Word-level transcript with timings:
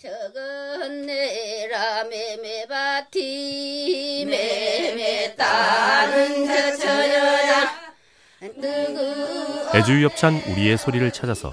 저건 0.00 1.06
내라 1.06 2.04
매매밭이 2.04 3.16
매매 4.26 5.34
따는 5.34 6.46
저 6.46 6.76
처녀자 6.76 7.94
누구 8.38 9.76
애주유 9.76 10.04
협찬 10.04 10.36
우리의 10.52 10.78
소리를 10.78 11.10
찾아서 11.10 11.52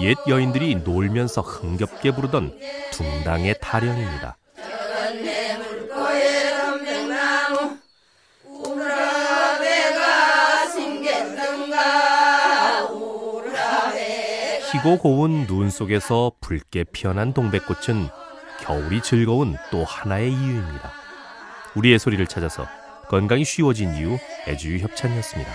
옛 0.00 0.16
여인들이 0.28 0.76
놀면서 0.76 1.40
흥겹게 1.40 2.12
부르던 2.12 2.56
둥당의 2.92 3.56
타령입니다. 3.60 4.36
희고 14.72 14.98
고운 14.98 15.46
눈 15.46 15.70
속에서 15.70 16.32
붉게 16.40 16.84
피어난 16.92 17.32
동백꽃은 17.32 18.08
겨울이 18.60 19.00
즐거운 19.00 19.56
또 19.70 19.84
하나의 19.84 20.32
이유입니다. 20.32 20.92
우리의 21.76 22.00
소리를 22.00 22.26
찾아서 22.26 22.66
건강이 23.08 23.44
쉬워진 23.44 23.94
이유 23.94 24.18
애주유 24.48 24.78
협찬이었습니다. 24.78 25.52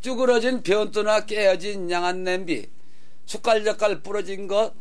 쭈그러진 0.00 0.62
변두나 0.62 1.26
깨어진 1.26 1.90
양한 1.90 2.24
냄비, 2.24 2.70
숟갈젓갈 3.26 4.00
부러진 4.00 4.48
것, 4.48 4.72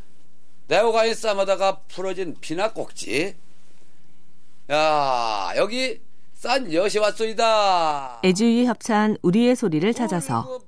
네오가이 0.67 1.13
싸마다가 1.13 1.81
부러진 1.89 2.38
비나 2.39 2.72
꼭지. 2.72 3.36
야, 4.72 5.52
여기 5.58 5.99
싼 6.39 6.71
엿이 6.71 6.99
왔소이다. 6.99 8.21
애주유 8.23 8.66
협찬 8.66 9.17
우리의 9.23 9.57
소리를 9.57 9.93
찾아서 9.93 10.61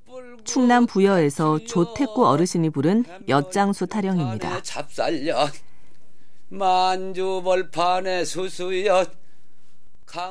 충남 0.43 0.85
부여에서 0.85 1.59
조태구 1.59 2.27
어르신이 2.27 2.71
부른 2.71 3.05
엿장수 3.29 3.87
타령입니다. 3.87 4.61
찹쌀엿, 4.63 5.49
만주벌판의 6.49 8.25
수수엿. 8.25 9.13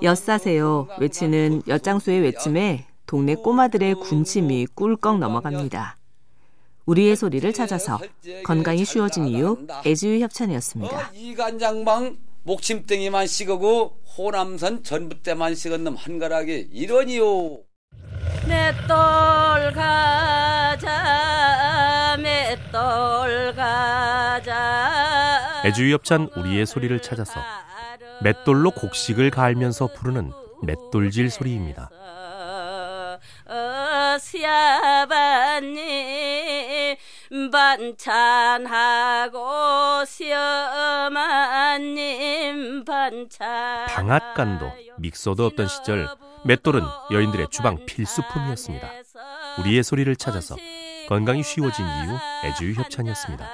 엿사세요 0.02 0.88
외치는 0.98 1.62
엿장수의 1.66 2.20
외침에 2.20 2.86
동네 3.06 3.34
꼬마들의 3.34 3.94
군침이 3.94 4.66
꿀꺽 4.74 5.20
넘어갑니다. 5.20 5.96
우리의 6.84 7.16
소리를 7.16 7.50
찾아서 7.54 7.98
건강이 8.44 8.84
쉬워진 8.84 9.26
이유 9.26 9.66
애주유 9.86 10.22
협찬이었습니다. 10.22 10.98
어, 10.98 11.02
이간장방 11.14 12.29
목침땡이만 12.42 13.26
식어고 13.26 13.98
호남선 14.16 14.82
전부때만 14.82 15.54
식은 15.54 15.84
놈 15.84 15.94
한가락이 15.96 16.68
이러니요. 16.72 17.58
맷돌 18.46 19.72
가자 19.74 20.86
맷돌 22.18 23.54
가자 23.54 25.62
애주유 25.64 25.92
협찬 25.94 26.28
우리의 26.36 26.66
소리를 26.66 27.00
찾아서 27.02 27.40
맷돌로 28.22 28.72
곡식을 28.72 29.30
갈면서 29.30 29.86
부르는 29.94 30.30
맷돌질 30.62 31.30
소리입니다. 31.30 31.90
어, 33.46 34.18
반찬하고 37.52 39.38
시어머님 40.04 41.24
반찬 42.84 43.86
방앗간도 43.86 44.72
믹서도 44.98 45.46
없던 45.46 45.68
시절 45.68 46.08
맷돌은 46.44 46.82
여인들의 47.12 47.46
주방 47.50 47.86
필수품이었습니다. 47.86 48.90
우리의 49.60 49.84
소리를 49.84 50.14
찾아서 50.16 50.56
건강이 51.08 51.44
쉬워진 51.44 51.86
이유 51.86 52.18
애주유 52.44 52.74
협찬이었습니다. 52.74 53.48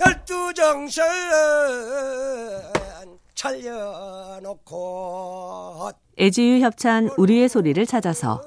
열두 0.00 0.54
정선 0.54 1.04
차려놓고 3.34 4.80
애지유 6.20 6.62
협찬 6.62 7.08
우리의 7.16 7.48
소리를 7.48 7.86
찾아서 7.86 8.42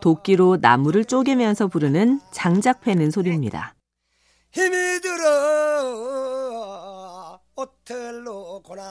도끼로 0.00 0.58
나무를 0.60 1.04
쪼개면서 1.04 1.68
부르는 1.68 2.20
장작 2.32 2.80
패는 2.80 3.12
소리입니다. 3.12 3.76
힘이 4.50 5.00
들어 5.00 5.30
오텔로구나 7.54 8.90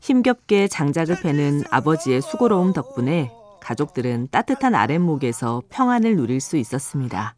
힘겹게 0.00 0.66
장작을 0.66 1.20
패는 1.20 1.62
아버지의 1.70 2.20
수고로움 2.20 2.72
덕분에 2.72 3.30
가족들은 3.60 4.26
따뜻한 4.32 4.74
아랫목에서 4.74 5.62
평안을 5.68 6.16
누릴 6.16 6.40
수 6.40 6.56
있었습니다. 6.56 7.36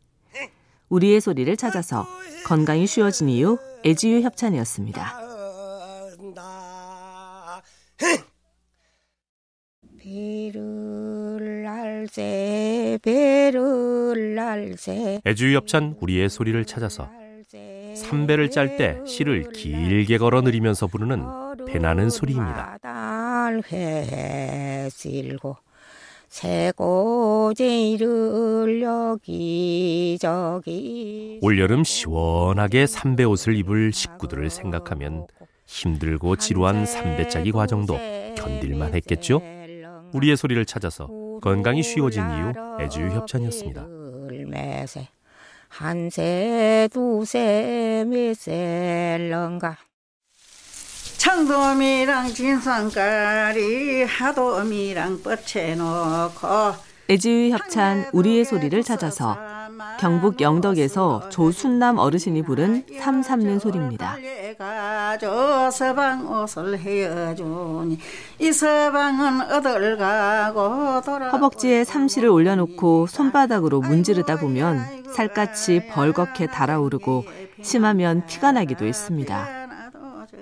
우리의 0.89 1.21
소리를 1.21 1.55
찾아서 1.59 2.07
건강이 2.47 2.87
쉬워진 2.87 3.29
이유 3.29 3.59
애지유 3.85 4.23
협찬이었습니다. 4.23 5.21
나 6.35 7.63
배를 7.99 8.17
날새 8.17 8.17
배를 8.17 8.25
날새 8.25 8.35
애주유 15.25 15.57
협찬 15.57 15.97
우리의 15.99 16.29
소리를 16.29 16.63
찾아서 16.67 17.09
삼배를 17.97 18.51
짤때 18.51 19.01
실을 19.07 19.51
길게 19.51 20.19
걸어 20.19 20.43
느리면서 20.43 20.89
부르는 20.89 21.25
배나는 21.67 22.11
소리입니다. 22.11 22.77
올여름 31.41 31.85
시원하게 31.85 32.87
삼배 32.87 33.25
옷을 33.25 33.57
입을 33.57 33.93
식구들을 33.93 34.51
생각하면 34.51 35.29
힘들고 35.67 36.37
지루한 36.37 36.85
삼배짜기 36.85 37.53
과정도 37.53 37.97
견딜만 38.37 38.95
했겠죠? 38.95 39.41
우리의 40.15 40.37
소리를 40.37 40.65
찾아서 40.65 41.09
건강이 41.43 41.83
쉬워진 41.83 42.23
이유 42.31 42.53
애주유 42.81 43.11
협찬이었습니다. 43.11 43.87
한세 45.69 46.89
두세 46.93 48.05
청돔이랑 51.19 52.29
진상가리 52.29 54.05
하돔이랑 54.05 55.23
뻗쳐놓고 55.23 56.49
애지유 57.11 57.53
협찬 57.53 58.11
우리의 58.13 58.45
소리를 58.45 58.83
찾아서 58.83 59.37
경북 59.99 60.41
영덕에서 60.41 61.29
조순남 61.29 61.99
어르신이 61.99 62.43
부른 62.43 62.85
삼 63.01 63.23
삼는 63.23 63.59
소리입니다. 63.59 64.17
허벅지에 71.33 71.85
삼시를 71.85 72.29
올려놓고 72.29 73.07
손바닥으로 73.07 73.81
문지르다 73.81 74.37
보면 74.37 75.05
살갗이 75.15 75.89
벌겋게 75.91 76.51
달아오르고 76.51 77.25
심하면 77.63 78.27
피가 78.27 78.53
나기도 78.53 78.85
했습니다. 78.85 79.49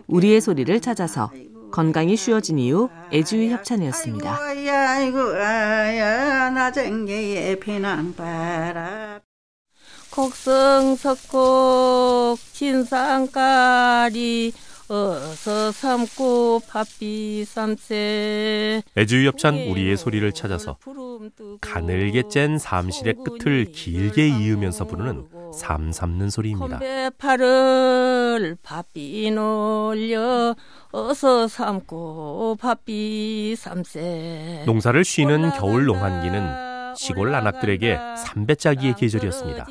우리의 0.06 0.40
소리를 0.40 0.80
찾아서 0.80 1.30
건강이 1.70 2.16
쉬워진 2.16 2.58
이유 2.58 2.90
애주유 3.12 3.50
협찬이었습니다. 3.50 4.38
아이고 4.40 4.70
아이고 4.70 5.18
아야 5.36 6.21
나정개의 6.62 7.58
피난바람 7.58 9.18
곡성석곡 10.12 11.32
진상가리 12.52 14.52
어서 14.86 15.72
삼고 15.72 16.60
팥비 16.68 17.44
삼세 17.46 18.82
애주유 18.96 19.26
협찬 19.26 19.56
우리의 19.56 19.96
소리를 19.96 20.30
찾아서 20.32 20.78
가늘게 21.60 22.28
짠 22.28 22.58
삼실의 22.58 23.16
끝을 23.24 23.64
길게 23.72 24.28
이으면서 24.28 24.86
부르는 24.86 25.26
삼 25.52 25.90
삼는 25.90 26.30
소리입니다. 26.30 26.78
건배팔을 28.32 28.56
팥비 28.62 29.30
놀려 29.30 30.54
어서 30.90 31.46
삼고 31.48 32.56
팥비 32.60 33.54
삼세 33.56 34.64
농사를 34.66 35.04
쉬는 35.04 35.50
겨울 35.50 35.84
농한기는 35.84 36.94
시골 36.96 37.30
나낙들에게 37.30 37.98
삼배짜기의 38.16 38.94
계절이었습니다. 38.96 39.66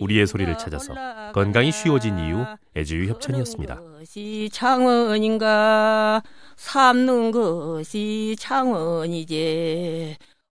우리의 0.00 0.26
소리를 0.26 0.56
찾아서 0.58 0.94
건강이 1.32 1.72
쉬워진 1.72 2.18
이유 2.18 2.44
애주유 2.76 3.08
협찬이었습니다. 3.10 3.76
것이 3.76 4.48
창원인가 4.52 6.22
삼는 6.56 7.30
것이 7.30 8.36
창원이지 8.38 10.16